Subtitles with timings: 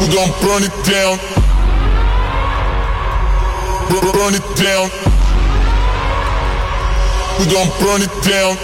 [0.00, 1.18] We gon' burn it down.
[3.90, 4.88] Burn it down.
[7.38, 8.56] We gon' burn it down.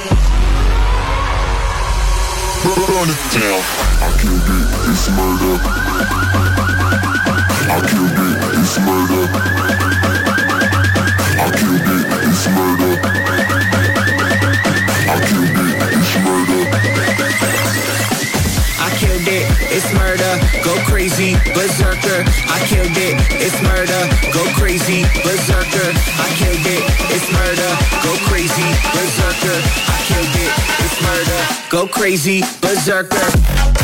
[2.65, 3.61] Burn it down.
[4.01, 5.55] I killed it, it's murder.
[7.69, 9.25] I killed it, it's murder.
[11.37, 12.96] I killed it, it's murder.
[19.71, 22.25] It's murder, go crazy, berserker.
[22.49, 24.03] I killed it, it's murder,
[24.33, 25.89] go crazy, berserker.
[26.19, 27.71] I killed it, it's murder,
[28.03, 29.59] go crazy, berserker.
[29.89, 30.53] I killed it,
[30.83, 31.41] it's murder,
[31.71, 33.76] go crazy, berserker.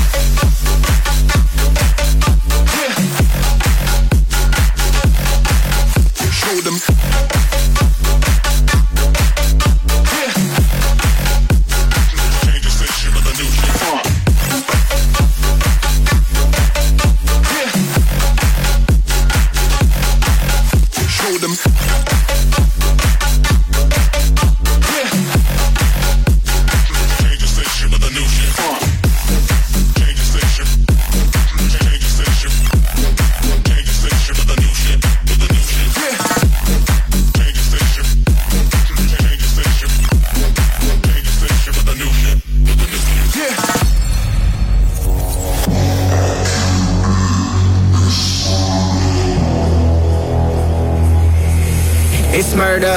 [52.34, 52.96] It's murder.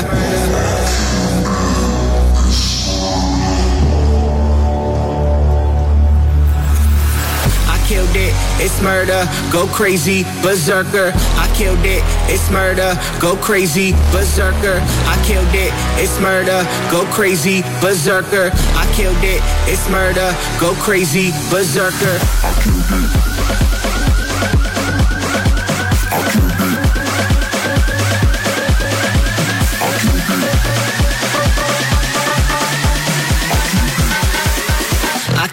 [7.67, 11.11] I killed it, it's murder, go crazy, berserker.
[11.35, 14.79] I killed it, it's murder, go crazy, berserker.
[14.81, 18.51] I killed it, it's murder, go crazy, berserker.
[18.53, 22.17] I killed it, it's murder, go crazy, berserker.
[22.41, 23.25] I killed it,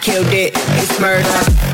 [0.05, 1.72] it's murder.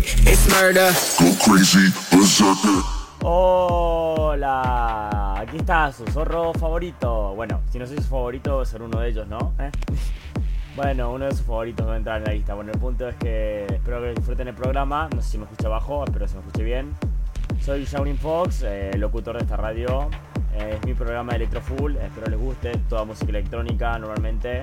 [0.00, 0.90] It, it's murder.
[1.18, 2.82] Go crazy, berserker.
[3.22, 4.50] Hola,
[5.38, 7.34] aquí está su zorro favorito.
[7.34, 9.52] Bueno, si no soy su favorito, ser uno de ellos, ¿no?
[9.58, 9.70] ¿Eh?
[10.74, 12.54] Bueno, uno de sus favoritos va a entrar en la lista.
[12.54, 15.08] Bueno, el punto es que espero que disfruten el programa.
[15.14, 16.94] No sé si me escucha abajo, espero que se me escuche bien.
[17.60, 20.08] Soy Shaurin Fox, eh, locutor de esta radio.
[20.54, 22.72] Eh, es mi programa de Electrofull, espero les guste.
[22.88, 24.62] Toda música electrónica normalmente.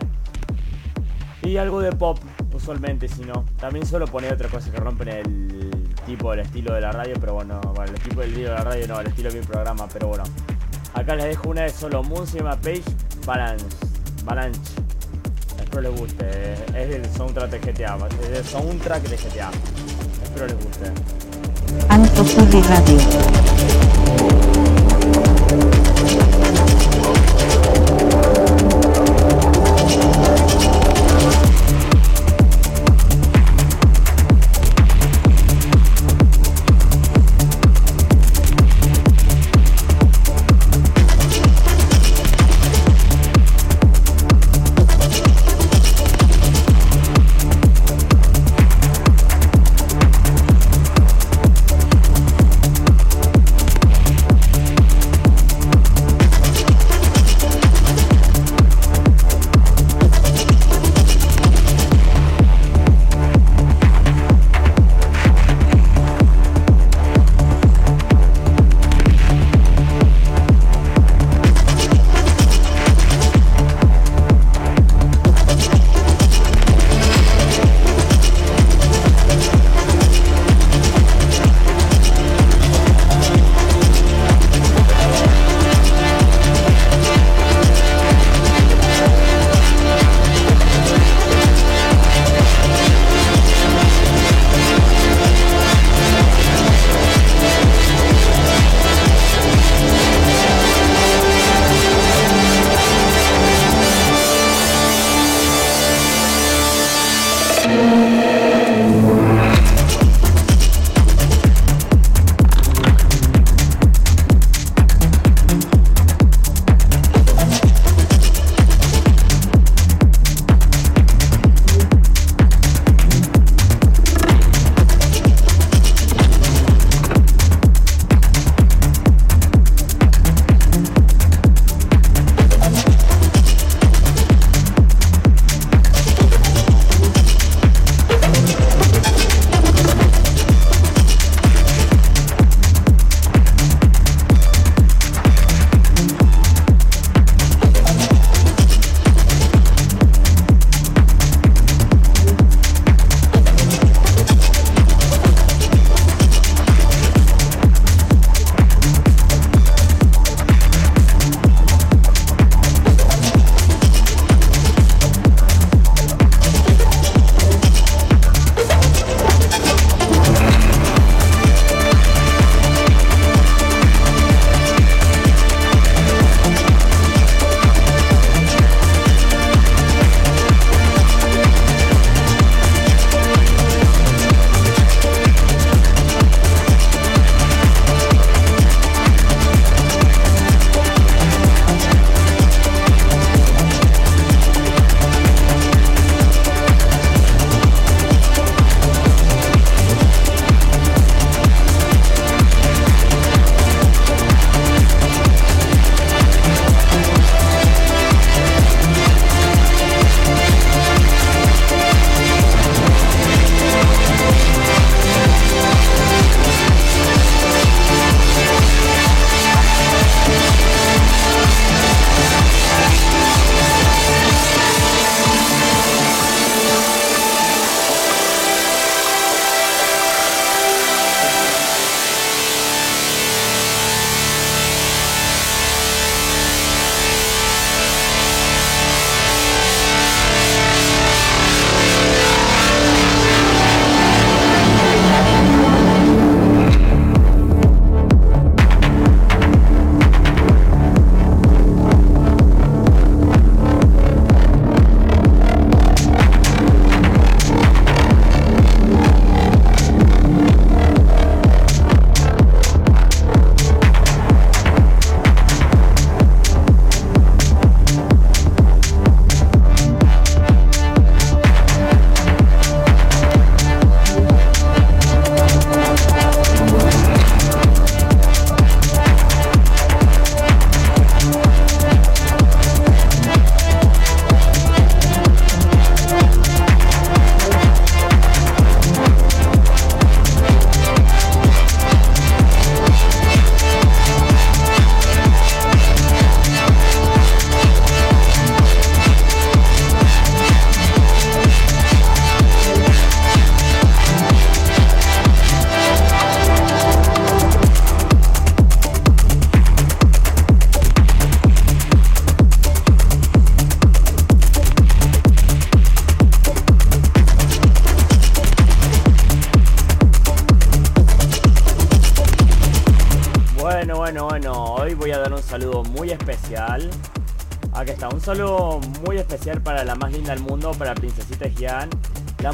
[1.43, 2.19] Y algo de pop,
[2.53, 3.45] usualmente, si no.
[3.59, 7.33] También suelo poner otra cosa que rompen el tipo, el estilo de la radio, pero
[7.33, 10.07] bueno, el tipo del estilo de la radio no, el estilo de mi programa, pero
[10.07, 10.23] bueno.
[10.93, 12.57] Acá les dejo una de solo Moon, se llama
[13.25, 13.65] Balance.
[14.25, 14.61] Balance.
[15.59, 16.53] Espero les guste.
[16.53, 19.51] Es el soundtrack de GTA, es el soundtrack de GTA.
[20.23, 20.91] Espero les guste.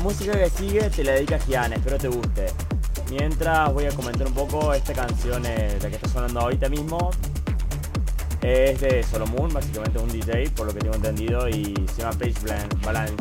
[0.03, 2.47] música que sigue te la dedica Gianna, espero te guste.
[3.09, 7.09] Mientras voy a comentar un poco esta canción, eh, la que está sonando ahorita mismo.
[8.41, 12.19] Es de Solo Moon, básicamente un DJ, por lo que tengo entendido, y se llama
[12.19, 12.33] Page
[12.83, 13.15] Balance.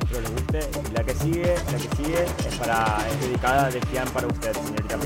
[0.00, 0.60] Espero les guste.
[0.88, 4.52] Y la que sigue, la que sigue es para es dedicada de Gian para usted,
[4.52, 4.96] señorita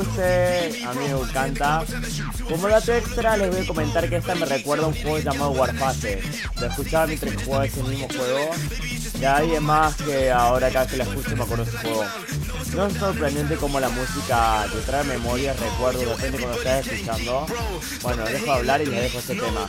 [0.00, 1.84] guste, a mí me encanta.
[2.48, 5.50] Como dato extra les voy a comentar que esta me recuerda a un juego llamado
[5.50, 6.22] Warface.
[6.58, 8.50] Lo escuchaba mientras jugaba ese mismo juego.
[9.20, 12.04] Y hay más que ahora cada que la escucho me acuerdo de ese juego.
[12.74, 17.46] No es sorprendente como la música te trae memoria, recuerdos, depende de cuando estás escuchando.
[18.02, 19.68] Bueno, dejo hablar y les dejo este tema.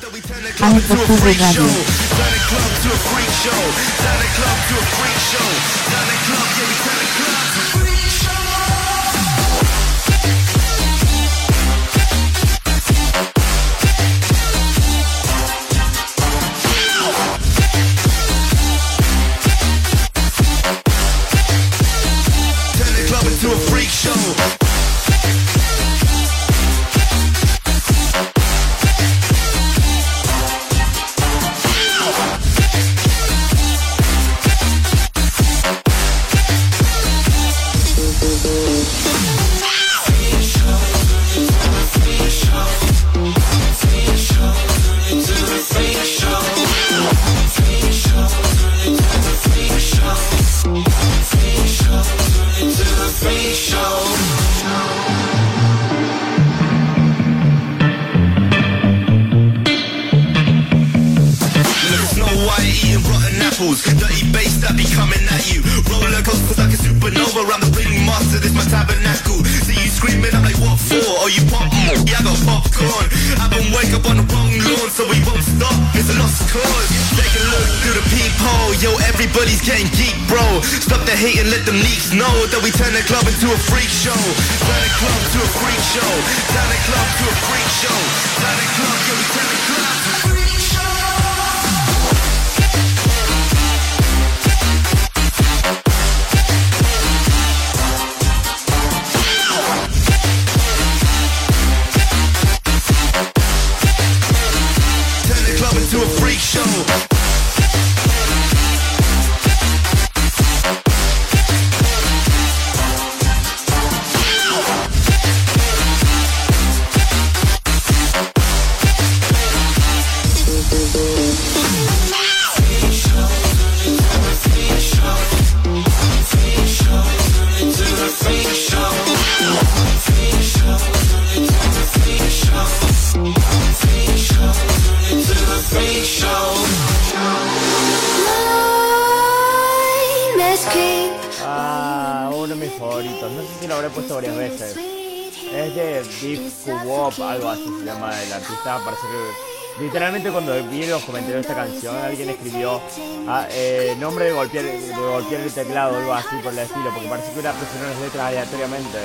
[154.01, 157.27] nombre de golpear, de golpear el teclado o algo así por el estilo, porque parece
[157.27, 158.97] que hubiera presionado las letras aleatoriamente.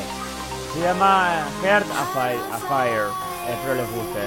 [0.72, 3.10] Se llama Heart a Fire, a Fire.
[3.46, 4.20] espero les guste.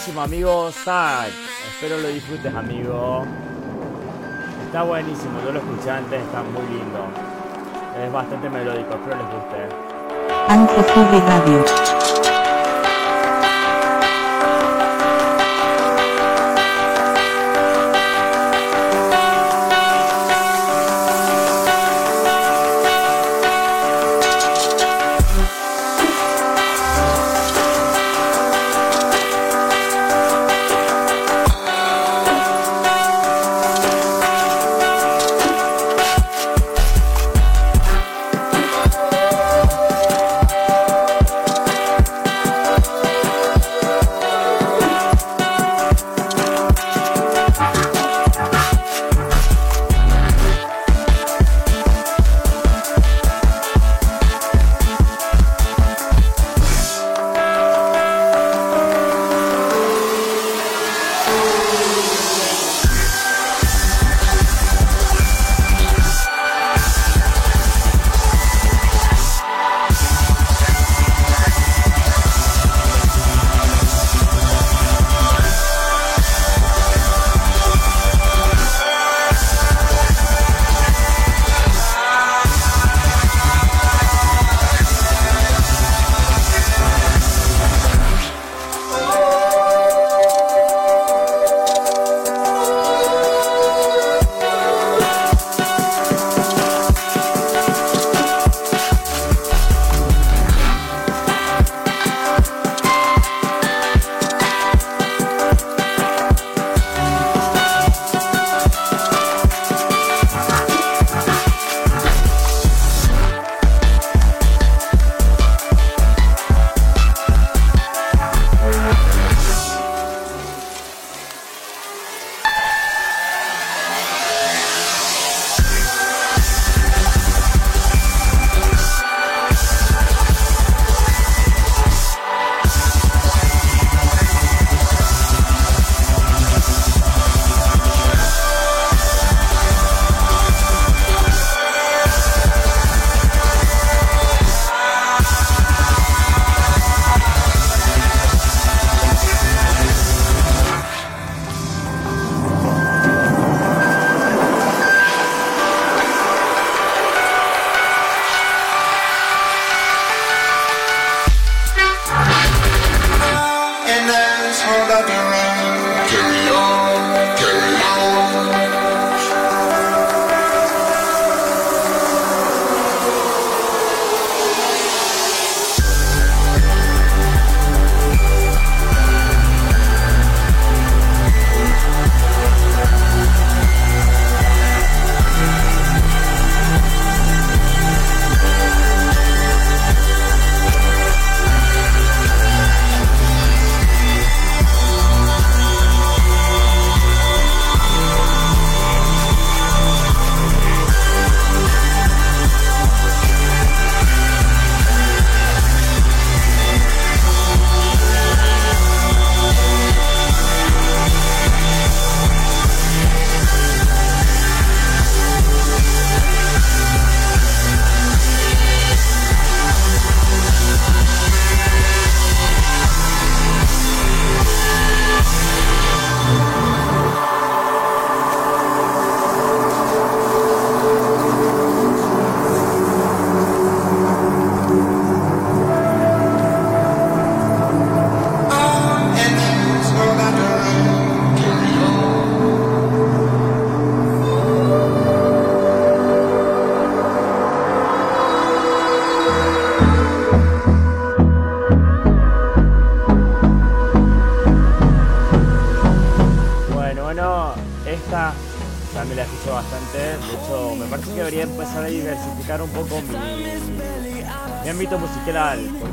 [0.00, 0.68] Queridísimo amigo.
[0.68, 3.24] Espero lo disfrutes, amigo.
[4.64, 7.04] Está buenísimo, yo lo escuché antes, está muy lindo.
[8.02, 9.68] Es bastante melódico, espero les guste.
[10.48, 11.89] ANCTV Radio.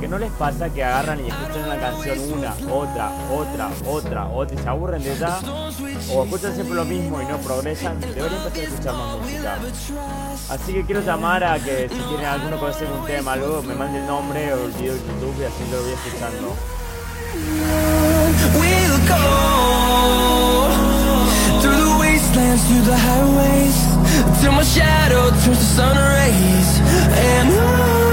[0.10, 4.60] No les pasa que agarran y escuchan una canción una, otra, otra, otra, otra y
[4.64, 5.40] se aburren de ella.
[6.14, 8.00] O escuchan siempre lo mismo y no progresan.
[8.00, 9.58] Deberían empezar a escuchar más música.
[10.50, 13.76] Así que quiero llamar a que si tienen alguno que hacer un tema, algo, me
[13.76, 16.56] mande el nombre o el video de YouTube y así lo voy escuchando.
[27.58, 28.07] Through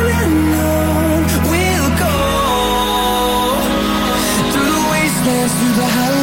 [5.58, 6.13] through the house.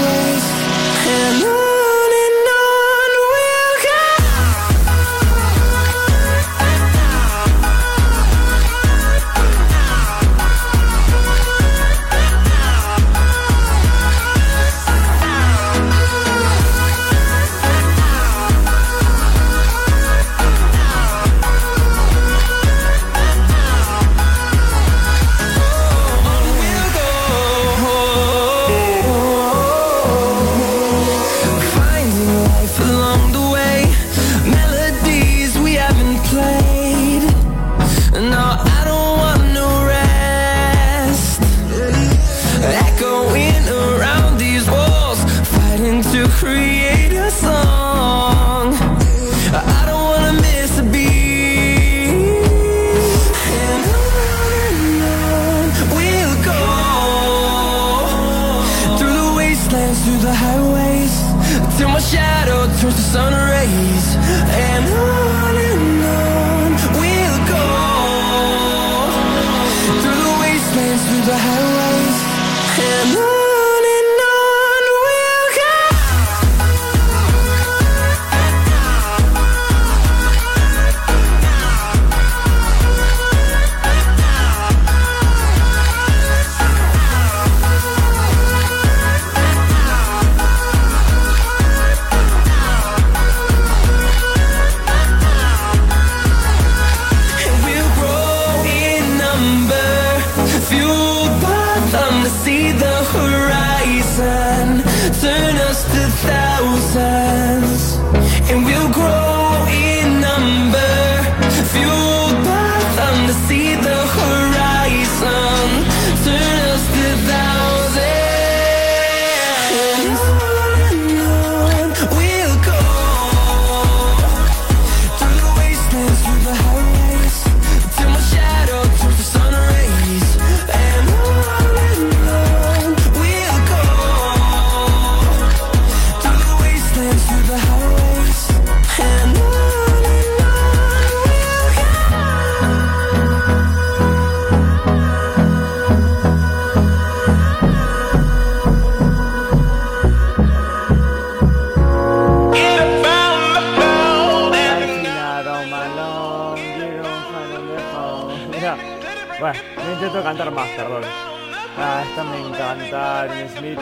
[162.11, 163.79] esta me encanta Aerosmith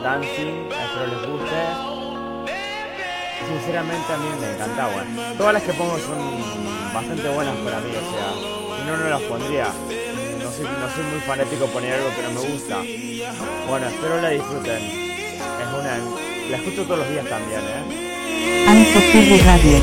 [0.00, 1.60] Dancing, espero les guste.
[3.48, 5.34] Sinceramente a mí me encanta, bueno.
[5.36, 6.20] Todas las que pongo son
[6.94, 8.30] bastante buenas para mí, o sea,
[8.78, 9.66] si no, no las pondría.
[10.44, 12.76] No soy, no soy muy fanático poner algo que no me gusta.
[13.68, 14.82] Bueno, espero la disfruten.
[14.82, 15.98] Es una...
[16.50, 17.82] La escucho todos los días también, ¿eh?
[19.44, 19.80] Radio.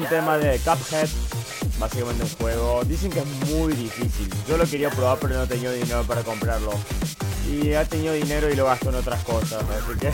[0.00, 1.08] un tema de Cuphead,
[1.78, 2.82] básicamente un juego.
[2.84, 4.28] Dicen que es muy difícil.
[4.48, 6.72] Yo lo quería probar, pero no tenía dinero para comprarlo.
[7.50, 10.12] Y ha tenido dinero y lo gastó en otras cosas, así que.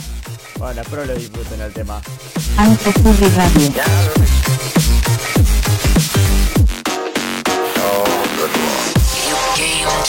[0.58, 2.00] bueno, espero lo disfruten el tema.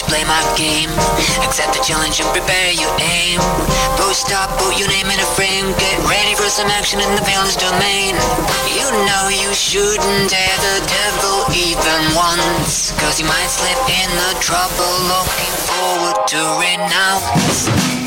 [0.06, 0.90] Play my game.
[1.42, 3.38] Accept the challenge and prepare your aim.
[3.98, 5.74] Post up, put your name in a frame.
[5.78, 8.14] Get ready for some action in the villain's domain.
[8.72, 12.92] You know you shouldn't dare the devil even once.
[13.02, 18.05] Cause you might slip in the trouble looking forward to renounce.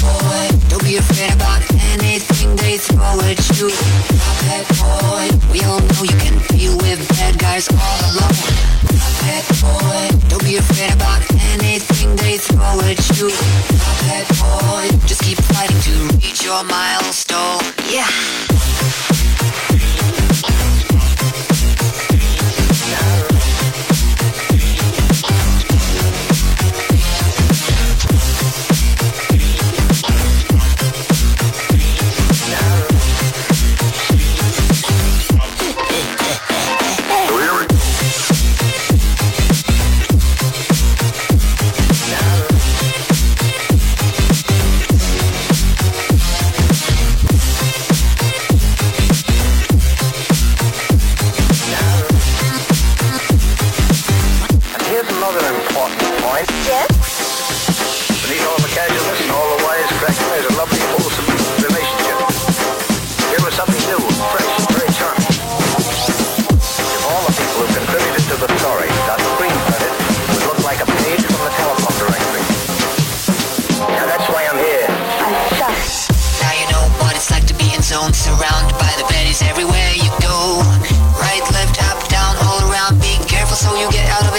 [0.00, 1.62] Boy, don't be afraid about
[1.92, 3.68] anything they throw at you.
[4.80, 6.38] Boy, we all know you can
[6.88, 8.68] with bad guys all alone.
[9.60, 13.28] Boy, don't be afraid about anything they throw at you.
[14.40, 17.62] Boy, just keep fighting to reach your milestone.
[17.90, 18.08] Yeah.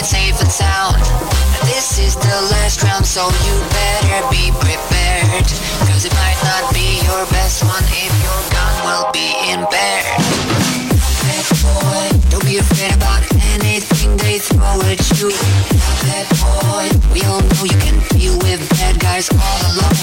[0.10, 0.97] Safe and sound
[1.70, 5.45] This is the last round so you better be prepared.
[5.86, 10.10] Cause it might not be your best one If your gun will be impaired.
[11.22, 13.22] Bad boy, don't be afraid about
[13.53, 15.30] anything they throw at you.
[16.01, 19.99] Bad boy, we all know you can deal with bad guys all alone.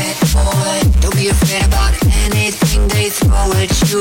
[0.00, 1.92] Bad boy, don't be afraid about
[2.24, 4.00] anything they throw at you.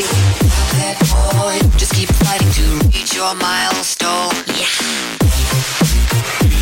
[0.80, 4.32] Bad boy, just keep fighting to reach your milestone.
[4.56, 5.09] Yeah
[6.12, 6.59] Thank you.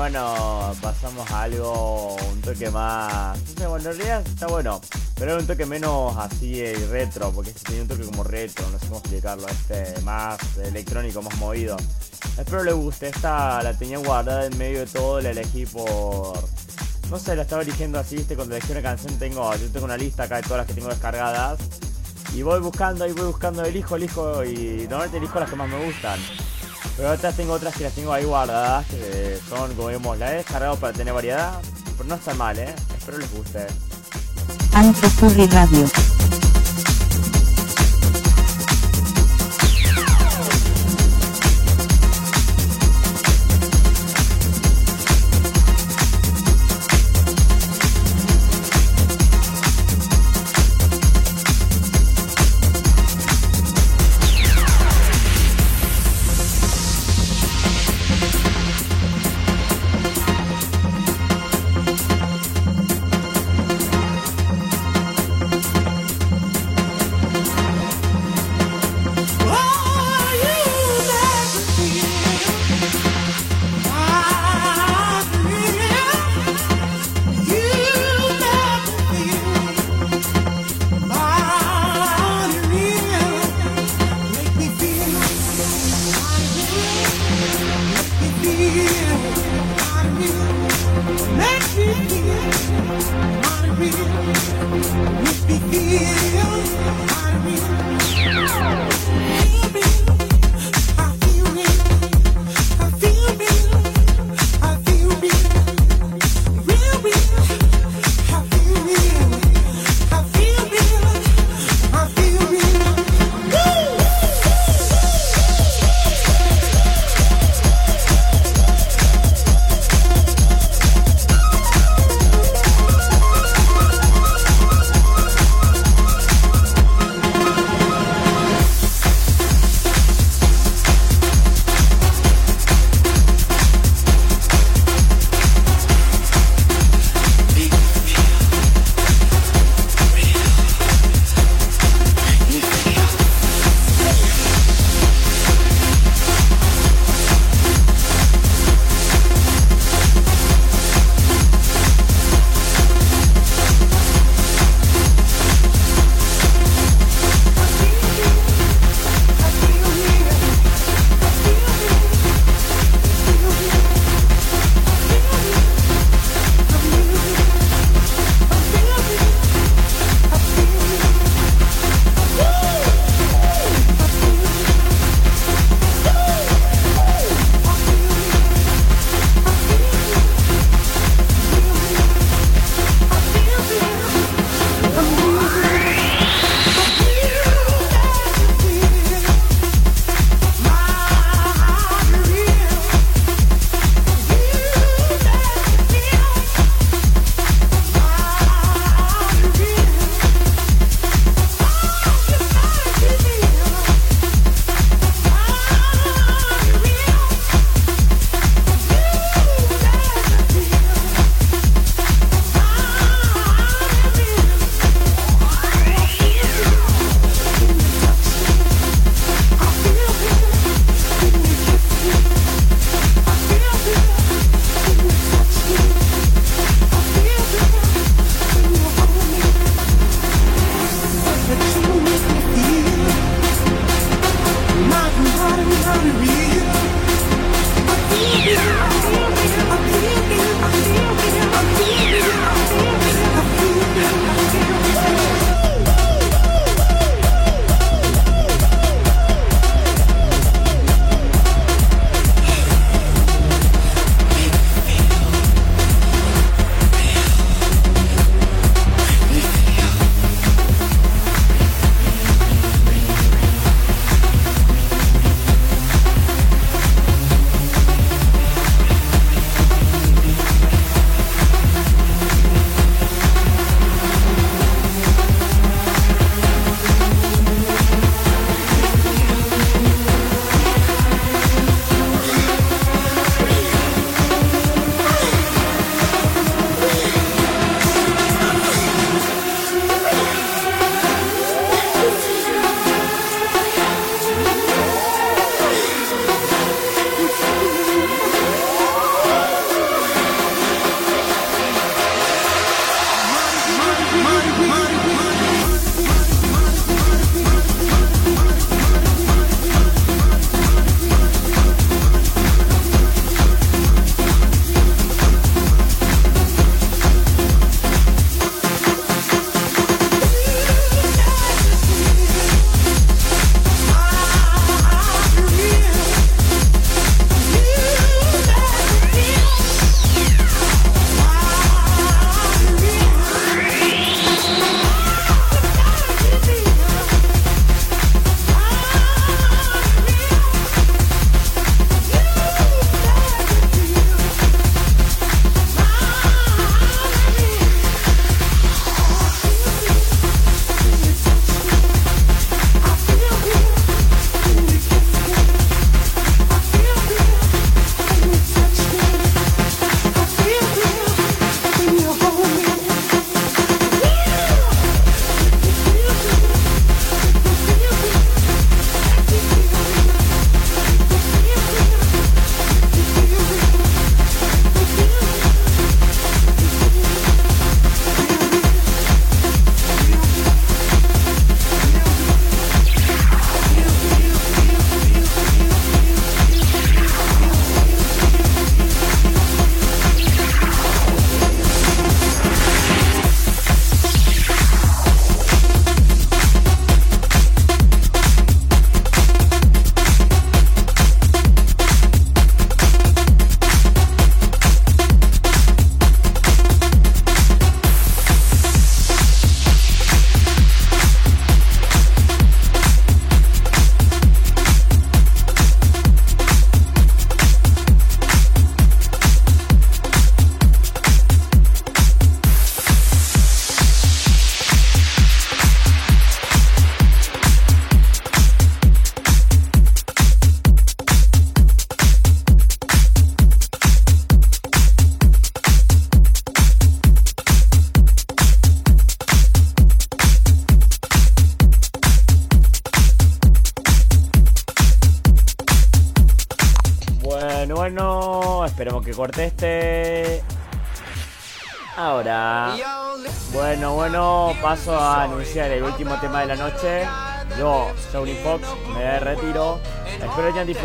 [0.00, 3.38] Bueno, pasamos a algo, un toque más.
[3.38, 4.80] No sé, bueno, en realidad está bueno,
[5.14, 8.78] pero un toque menos así eh, retro, porque este tiene un toque como retro, no
[8.78, 11.76] sé cómo explicarlo, este más electrónico, más movido.
[12.38, 16.48] Espero les guste, esta la tenía guardada en medio de todo, la elegí por.
[17.10, 19.98] No sé, la estaba eligiendo así, viste, cuando elegí una canción tengo, yo tengo una
[19.98, 21.60] lista acá de todas las que tengo descargadas.
[22.34, 25.84] Y voy buscando, ahí voy buscando, elijo, elijo, y normalmente elijo las que más me
[25.84, 26.18] gustan.
[27.00, 30.76] Pero tengo otras que las tengo ahí guardadas, que son, como vemos, la he descargado
[30.76, 31.58] para tener variedad.
[31.96, 32.74] Pero no está mal, ¿eh?
[32.98, 33.66] Espero les guste.
[35.08, 35.88] Furry Radio.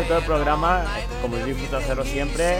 [0.06, 0.84] Disfrutado del programa,
[1.20, 2.58] como disfruto hacerlo siempre.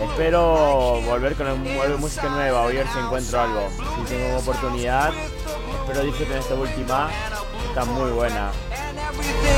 [0.00, 3.68] Espero volver con algo- música nueva, o ver si encuentro algo.
[4.06, 5.10] Si tengo oportunidad,
[5.80, 7.10] espero disfruten esta última.
[7.68, 8.52] Está muy buena.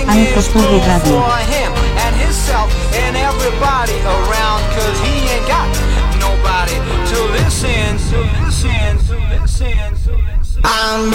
[0.09, 1.21] Anko Turri Radio.
[1.21, 5.69] for him and himself and everybody around cause he ain't got
[6.19, 6.73] nobody
[7.13, 9.77] to listen to listen to listen
[10.07, 11.11] to listen I'm